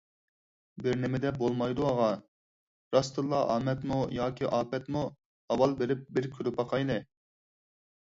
[0.85, 2.07] بىرنېمىدەپ بولمايدۇ، ئاغا،
[2.97, 5.07] راستتىنلا ئامەتمۇ ياكى ئاپەتمۇ،
[5.45, 7.01] ئاۋۋال بېرىپ بىر كۆرۈپ باقايلى.